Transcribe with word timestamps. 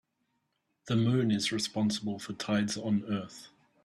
The 0.87 0.95
moon 0.95 1.29
is 1.29 1.51
responsible 1.51 2.17
for 2.17 2.33
tides 2.33 2.75
on 2.75 3.03
earth. 3.07 3.49